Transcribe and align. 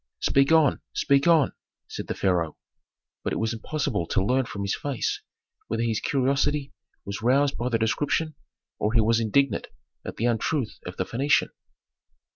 "Speak 0.21 0.51
on, 0.51 0.81
speak 0.93 1.27
on!" 1.27 1.53
said 1.87 2.07
the 2.07 2.15
pharaoh. 2.15 2.57
But 3.23 3.33
it 3.33 3.35
was 3.35 3.53
impossible 3.53 4.07
to 4.07 4.25
learn 4.25 4.45
from 4.45 4.63
his 4.63 4.75
face 4.75 5.21
whether 5.67 5.83
his 5.83 5.99
curiosity 5.99 6.73
was 7.05 7.21
roused 7.21 7.55
by 7.55 7.69
the 7.69 7.77
description, 7.77 8.33
or 8.79 8.93
he 8.93 9.01
was 9.01 9.19
indignant 9.19 9.67
at 10.03 10.15
the 10.17 10.25
untruth 10.25 10.79
of 10.87 10.97
the 10.97 11.05
Phœnician. 11.05 11.49